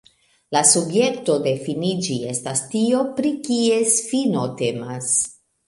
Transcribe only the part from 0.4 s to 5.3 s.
La subjekto de finiĝi estas tio, pri kies fino temas.